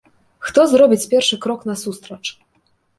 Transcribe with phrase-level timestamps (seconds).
[0.45, 2.23] Хто зробіць першы крок насустрач?